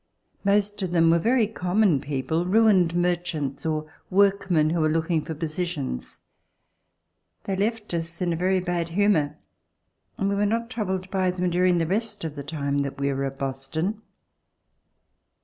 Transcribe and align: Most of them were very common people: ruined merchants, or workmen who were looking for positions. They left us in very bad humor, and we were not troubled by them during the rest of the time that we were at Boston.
Most 0.43 0.81
of 0.81 0.89
them 0.93 1.11
were 1.11 1.19
very 1.19 1.45
common 1.45 1.99
people: 2.01 2.43
ruined 2.45 2.95
merchants, 2.95 3.67
or 3.67 3.85
workmen 4.09 4.71
who 4.71 4.79
were 4.81 4.89
looking 4.89 5.21
for 5.21 5.35
positions. 5.35 6.19
They 7.43 7.55
left 7.55 7.93
us 7.93 8.19
in 8.19 8.35
very 8.35 8.59
bad 8.61 8.89
humor, 8.89 9.37
and 10.17 10.27
we 10.27 10.33
were 10.33 10.47
not 10.47 10.71
troubled 10.71 11.11
by 11.11 11.29
them 11.29 11.51
during 11.51 11.77
the 11.77 11.85
rest 11.85 12.23
of 12.23 12.33
the 12.35 12.41
time 12.41 12.79
that 12.79 12.97
we 12.99 13.13
were 13.13 13.25
at 13.25 13.37
Boston. 13.37 14.01